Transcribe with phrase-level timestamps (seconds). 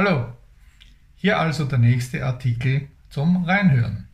[0.00, 0.32] Hallo,
[1.16, 4.06] hier also der nächste Artikel zum Reinhören.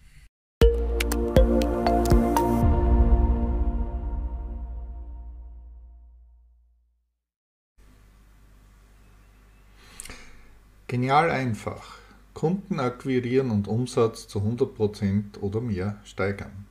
[10.86, 11.98] Genial einfach.
[12.32, 16.64] Kunden akquirieren und Umsatz zu 100% oder mehr steigern.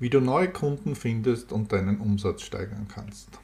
[0.00, 3.38] Wie du neue Kunden findest und deinen Umsatz steigern kannst.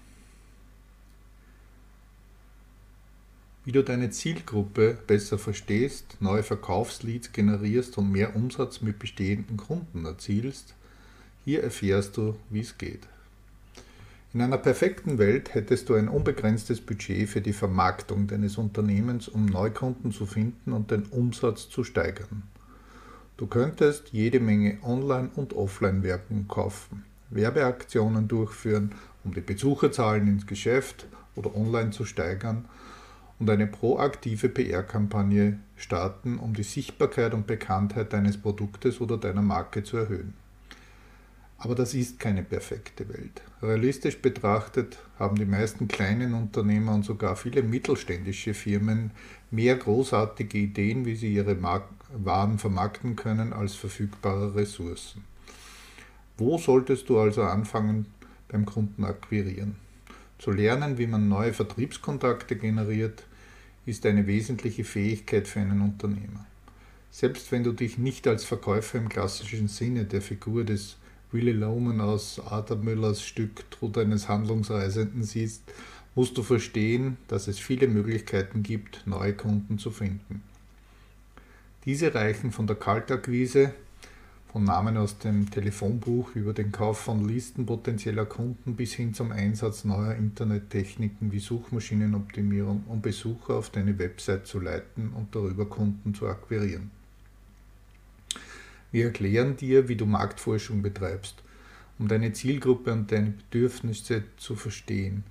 [3.68, 10.06] Wie du deine Zielgruppe besser verstehst, neue Verkaufsleads generierst und mehr Umsatz mit bestehenden Kunden
[10.06, 10.74] erzielst,
[11.44, 13.06] hier erfährst du, wie es geht.
[14.32, 19.44] In einer perfekten Welt hättest du ein unbegrenztes Budget für die Vermarktung deines Unternehmens, um
[19.44, 22.44] Neukunden zu finden und den Umsatz zu steigern.
[23.36, 28.92] Du könntest jede Menge Online- und Offline-Werbung kaufen, Werbeaktionen durchführen,
[29.24, 32.64] um die Besucherzahlen ins Geschäft oder online zu steigern
[33.38, 39.84] und eine proaktive PR-Kampagne starten, um die Sichtbarkeit und Bekanntheit deines Produktes oder deiner Marke
[39.84, 40.34] zu erhöhen.
[41.60, 43.42] Aber das ist keine perfekte Welt.
[43.60, 49.10] Realistisch betrachtet haben die meisten kleinen Unternehmer und sogar viele mittelständische Firmen
[49.50, 55.24] mehr großartige Ideen, wie sie ihre Waren vermarkten können, als verfügbare Ressourcen.
[56.36, 58.06] Wo solltest du also anfangen
[58.46, 59.74] beim Kunden akquirieren?
[60.38, 63.24] Zu lernen, wie man neue Vertriebskontakte generiert,
[63.88, 66.46] ist eine wesentliche Fähigkeit für einen Unternehmer.
[67.10, 70.98] Selbst wenn du dich nicht als Verkäufer im klassischen Sinne der Figur des
[71.32, 75.62] Willy Loman aus Arthur Müllers Stück Tod eines Handlungsreisenden siehst,
[76.14, 80.42] musst du verstehen, dass es viele Möglichkeiten gibt, neue Kunden zu finden.
[81.86, 83.72] Diese reichen von der Kaltakquise,
[84.52, 89.30] von Namen aus dem Telefonbuch über den Kauf von Listen potenzieller Kunden bis hin zum
[89.30, 96.14] Einsatz neuer Internettechniken wie Suchmaschinenoptimierung, um Besucher auf deine Website zu leiten und darüber Kunden
[96.14, 96.90] zu akquirieren.
[98.90, 101.42] Wir erklären dir, wie du Marktforschung betreibst,
[101.98, 105.24] um deine Zielgruppe und deine Bedürfnisse zu verstehen,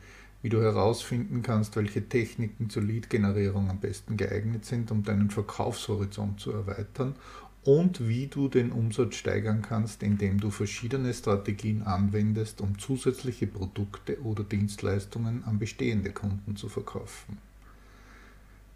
[0.44, 6.39] wie du herausfinden kannst, welche Techniken zur Lead-Generierung am besten geeignet sind, um deinen Verkaufshorizont
[6.39, 7.16] zu erweitern
[7.63, 14.22] und wie du den Umsatz steigern kannst, indem du verschiedene Strategien anwendest, um zusätzliche Produkte
[14.22, 17.38] oder Dienstleistungen an bestehende Kunden zu verkaufen.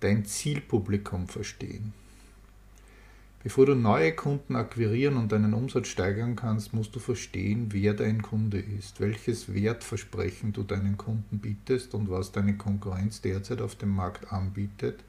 [0.01, 1.93] Dein Zielpublikum verstehen.
[3.43, 8.21] Bevor du neue Kunden akquirieren und deinen Umsatz steigern kannst, musst du verstehen, wer dein
[8.21, 13.95] Kunde ist, welches Wertversprechen du deinen Kunden bietest und was deine Konkurrenz derzeit auf dem
[13.95, 15.03] Markt anbietet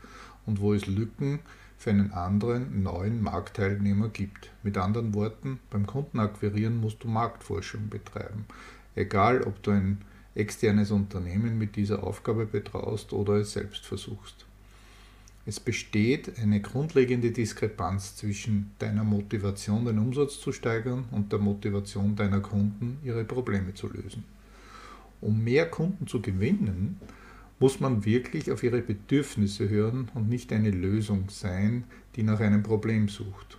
[0.47, 1.41] und wo es Lücken
[1.82, 4.50] für einen anderen neuen Marktteilnehmer gibt.
[4.62, 8.44] Mit anderen Worten, beim Kunden akquirieren musst du Marktforschung betreiben.
[8.94, 9.98] Egal, ob du ein
[10.37, 14.47] externes Unternehmen mit dieser Aufgabe betraust oder es selbst versuchst.
[15.44, 22.14] Es besteht eine grundlegende Diskrepanz zwischen deiner Motivation, den Umsatz zu steigern und der Motivation
[22.14, 24.22] deiner Kunden, ihre Probleme zu lösen.
[25.20, 27.00] Um mehr Kunden zu gewinnen,
[27.62, 31.84] muss man wirklich auf ihre Bedürfnisse hören und nicht eine Lösung sein,
[32.17, 33.56] die nach einem Problem sucht.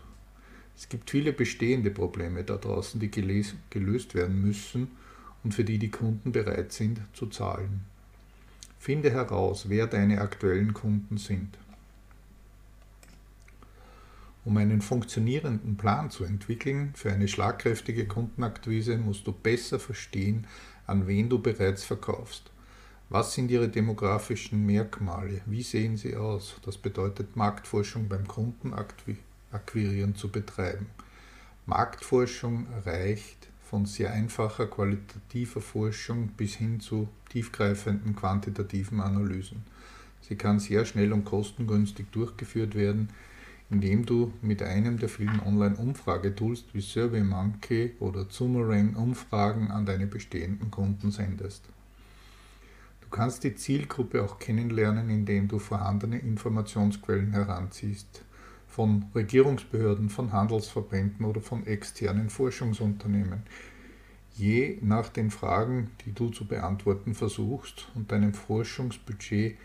[0.75, 4.89] Es gibt viele bestehende Probleme da draußen, die gelöst werden müssen
[5.45, 7.85] und für die die Kunden bereit sind zu zahlen.
[8.77, 11.57] Finde heraus, wer deine aktuellen Kunden sind.
[14.43, 20.45] Um einen funktionierenden Plan zu entwickeln für eine schlagkräftige Kundenakquise, musst du besser verstehen,
[20.87, 22.52] an wen du bereits verkaufst.
[23.13, 25.41] Was sind ihre demografischen Merkmale?
[25.45, 26.55] Wie sehen sie aus?
[26.65, 28.73] Das bedeutet Marktforschung beim Kunden
[29.51, 30.87] akquirieren zu betreiben.
[31.67, 39.61] Marktforschung reicht von sehr einfacher qualitativer Forschung bis hin zu tiefgreifenden quantitativen Analysen.
[40.21, 43.09] Sie kann sehr schnell und kostengünstig durchgeführt werden,
[43.69, 50.71] indem du mit einem der vielen Online-Umfragetools wie SurveyMonkey oder Zoomerang Umfragen an deine bestehenden
[50.71, 51.69] Kunden sendest.
[53.13, 58.23] Du kannst die Zielgruppe auch kennenlernen, indem du vorhandene Informationsquellen heranziehst,
[58.67, 63.43] von Regierungsbehörden, von Handelsverbänden oder von externen Forschungsunternehmen,
[64.33, 69.57] je nach den Fragen, die du zu beantworten versuchst und deinem Forschungsbudget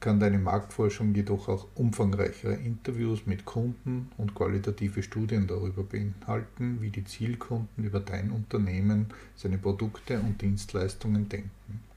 [0.00, 6.88] kann deine Marktforschung jedoch auch umfangreichere Interviews mit Kunden und qualitative Studien darüber beinhalten, wie
[6.88, 11.87] die Zielkunden über dein Unternehmen, seine Produkte und Dienstleistungen denken.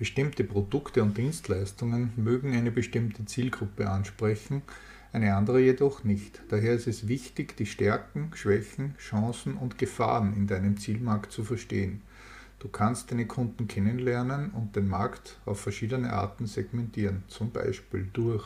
[0.00, 4.62] Bestimmte Produkte und Dienstleistungen mögen eine bestimmte Zielgruppe ansprechen,
[5.12, 6.42] eine andere jedoch nicht.
[6.48, 12.02] Daher ist es wichtig, die Stärken, Schwächen, Chancen und Gefahren in deinem Zielmarkt zu verstehen
[12.60, 18.44] Du kannst deine Kunden kennenlernen und den Markt auf verschiedene Arten segmentieren, zum Beispiel durch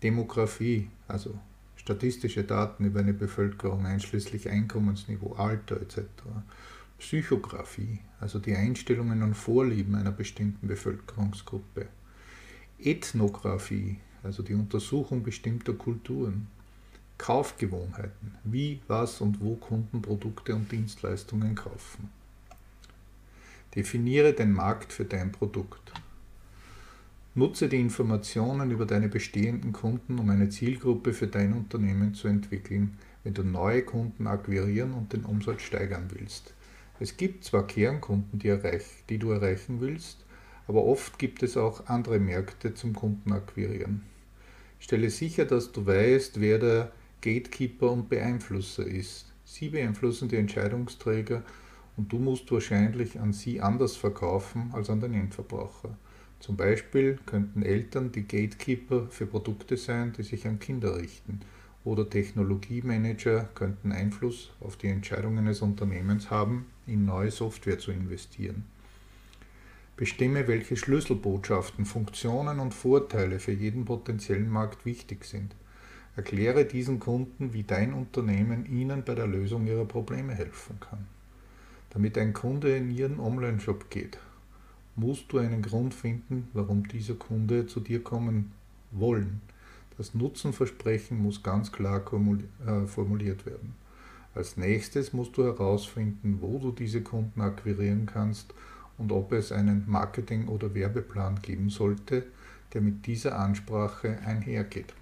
[0.00, 1.34] Demografie, also
[1.74, 6.02] statistische Daten über eine Bevölkerung einschließlich Einkommensniveau, Alter etc.
[7.02, 11.88] Psychographie, also die Einstellungen und Vorlieben einer bestimmten Bevölkerungsgruppe.
[12.78, 16.46] Ethnographie, also die Untersuchung bestimmter Kulturen.
[17.18, 22.08] Kaufgewohnheiten, wie, was und wo Kunden Produkte und Dienstleistungen kaufen.
[23.74, 25.92] Definiere den Markt für dein Produkt.
[27.34, 32.96] Nutze die Informationen über deine bestehenden Kunden, um eine Zielgruppe für dein Unternehmen zu entwickeln,
[33.24, 36.54] wenn du neue Kunden akquirieren und den Umsatz steigern willst.
[37.00, 40.24] Es gibt zwar Kernkunden, die, erreich, die du erreichen willst,
[40.66, 44.02] aber oft gibt es auch andere Märkte zum Kunden akquirieren.
[44.78, 49.32] Stelle sicher, dass du weißt, wer der Gatekeeper und Beeinflusser ist.
[49.44, 51.42] Sie beeinflussen die Entscheidungsträger
[51.96, 55.96] und du musst wahrscheinlich an sie anders verkaufen als an den Endverbraucher.
[56.40, 61.40] Zum Beispiel könnten Eltern die Gatekeeper für Produkte sein, die sich an Kinder richten,
[61.84, 68.64] oder Technologiemanager könnten Einfluss auf die Entscheidungen eines Unternehmens haben, in neue Software zu investieren.
[69.96, 75.54] Bestimme, welche Schlüsselbotschaften, Funktionen und Vorteile für jeden potenziellen Markt wichtig sind.
[76.16, 81.06] Erkläre diesen Kunden, wie dein Unternehmen ihnen bei der Lösung ihrer Probleme helfen kann.
[81.90, 84.18] Damit ein Kunde in ihren Online-Shop geht,
[84.96, 88.52] musst du einen Grund finden, warum dieser Kunde zu dir kommen
[88.90, 89.40] wollen.
[89.98, 93.74] Das Nutzenversprechen muss ganz klar äh, formuliert werden.
[94.34, 98.54] Als nächstes musst du herausfinden, wo du diese Kunden akquirieren kannst
[98.96, 102.24] und ob es einen Marketing- oder Werbeplan geben sollte,
[102.72, 104.94] der mit dieser Ansprache einhergeht.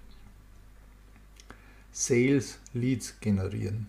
[1.93, 3.87] Sales Leads generieren.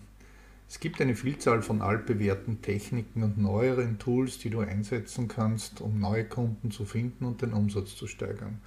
[0.69, 5.99] Es gibt eine Vielzahl von altbewährten Techniken und neueren Tools, die du einsetzen kannst, um
[5.99, 8.59] neue Kunden zu finden und den Umsatz zu steigern.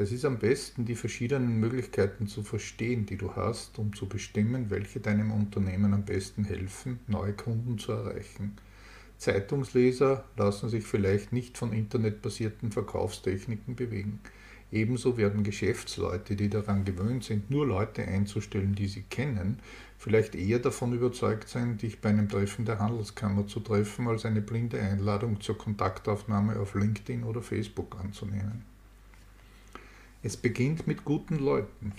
[0.00, 4.70] Es ist am besten, die verschiedenen Möglichkeiten zu verstehen, die du hast, um zu bestimmen,
[4.70, 8.56] welche deinem Unternehmen am besten helfen, neue Kunden zu erreichen.
[9.18, 14.20] Zeitungsleser lassen sich vielleicht nicht von internetbasierten Verkaufstechniken bewegen.
[14.72, 19.58] Ebenso werden Geschäftsleute, die daran gewöhnt sind, nur Leute einzustellen, die sie kennen,
[19.98, 24.40] vielleicht eher davon überzeugt sein, dich bei einem Treffen der Handelskammer zu treffen, als eine
[24.40, 28.64] blinde Einladung zur Kontaktaufnahme auf LinkedIn oder Facebook anzunehmen.
[30.22, 31.92] Es beginnt mit guten Leuten.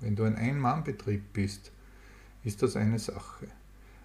[0.00, 1.72] Wenn du ein Ein-Mann-Betrieb bist,
[2.44, 3.48] ist das eine Sache.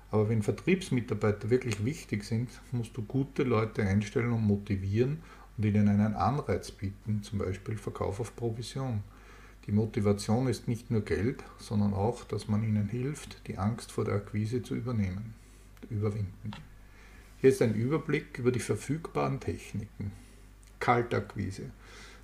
[0.09, 5.21] Aber wenn Vertriebsmitarbeiter wirklich wichtig sind, musst du gute Leute einstellen und motivieren
[5.55, 9.03] und ihnen einen Anreiz bieten, zum Beispiel Verkauf auf Provision.
[9.67, 14.03] Die Motivation ist nicht nur Geld, sondern auch, dass man ihnen hilft, die Angst vor
[14.03, 15.35] der Akquise zu übernehmen,
[15.91, 16.53] überwinden.
[17.39, 20.11] Hier ist ein Überblick über die verfügbaren Techniken.
[20.79, 21.69] Kaltakquise.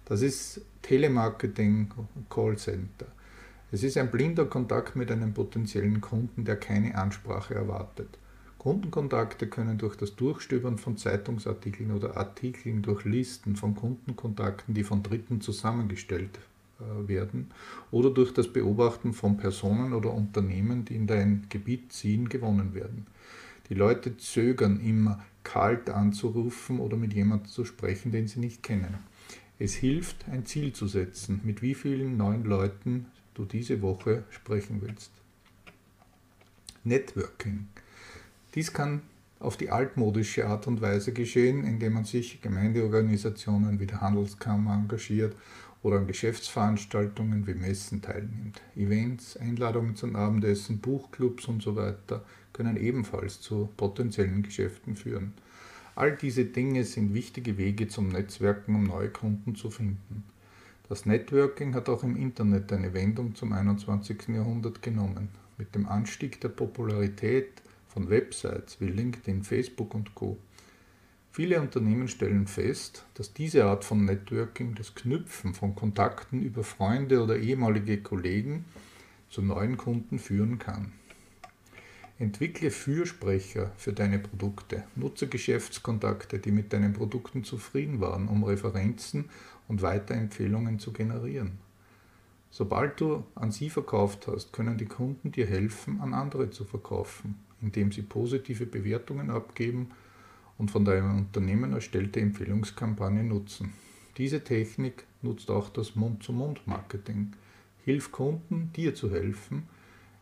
[0.05, 1.89] Das ist Telemarketing,
[2.29, 3.07] Callcenter.
[3.71, 8.19] Es ist ein blinder Kontakt mit einem potenziellen Kunden, der keine Ansprache erwartet.
[8.59, 15.01] Kundenkontakte können durch das Durchstöbern von Zeitungsartikeln oder Artikeln durch Listen von Kundenkontakten, die von
[15.01, 16.39] Dritten zusammengestellt
[16.79, 17.51] äh, werden,
[17.89, 23.07] oder durch das Beobachten von Personen oder Unternehmen, die in dein Gebiet ziehen, gewonnen werden.
[23.69, 28.95] Die Leute zögern immer, kalt anzurufen oder mit jemandem zu sprechen, den sie nicht kennen.
[29.57, 34.81] Es hilft, ein Ziel zu setzen, mit wie vielen neuen Leuten du diese Woche sprechen
[34.81, 35.11] willst.
[36.83, 37.67] Networking.
[38.53, 39.01] Dies kann
[39.39, 45.35] auf die altmodische Art und Weise geschehen, indem man sich Gemeindeorganisationen wie der Handelskammer engagiert
[45.83, 48.61] oder an Geschäftsveranstaltungen wie Messen teilnimmt.
[48.75, 55.33] Events, Einladungen zum Abendessen, Buchclubs und so weiter können ebenfalls zu potenziellen Geschäften führen.
[55.95, 60.25] All diese Dinge sind wichtige Wege zum Netzwerken, um neue Kunden zu finden.
[60.89, 64.27] Das Networking hat auch im Internet eine Wendung zum 21.
[64.27, 65.29] Jahrhundert genommen.
[65.57, 70.37] Mit dem Anstieg der Popularität von Websites wie LinkedIn, Facebook und Co.
[71.31, 77.23] Viele Unternehmen stellen fest, dass diese Art von Networking, das Knüpfen von Kontakten über Freunde
[77.23, 78.65] oder ehemalige Kollegen
[79.29, 80.91] zu neuen Kunden führen kann.
[82.17, 84.83] Entwickle Fürsprecher für deine Produkte.
[84.95, 89.25] Nutze Geschäftskontakte, die mit deinen Produkten zufrieden waren, um Referenzen
[89.67, 91.57] und Weiterempfehlungen zu generieren.
[92.51, 97.35] Sobald du an sie verkauft hast, können die Kunden dir helfen, an andere zu verkaufen
[97.65, 99.91] indem sie positive Bewertungen abgeben
[100.57, 103.73] und von deinem Unternehmen erstellte Empfehlungskampagnen nutzen.
[104.17, 107.33] Diese Technik nutzt auch das Mund-zu-Mund-Marketing.
[107.83, 109.63] Hilf Kunden, dir zu helfen,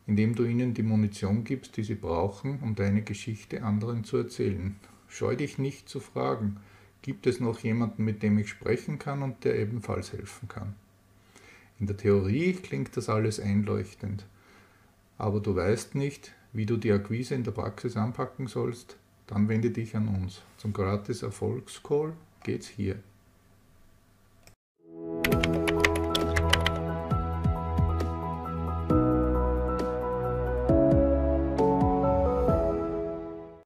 [0.07, 4.75] indem du ihnen die Munition gibst, die sie brauchen, um deine Geschichte anderen zu erzählen.
[5.07, 6.57] Scheu dich nicht zu fragen,
[7.01, 10.75] gibt es noch jemanden, mit dem ich sprechen kann und der ebenfalls helfen kann.
[11.79, 14.25] In der Theorie klingt das alles einleuchtend,
[15.17, 19.71] aber du weißt nicht, wie du die Akquise in der Praxis anpacken sollst, dann wende
[19.71, 20.41] dich an uns.
[20.57, 22.99] Zum gratis Erfolgscall geht's hier.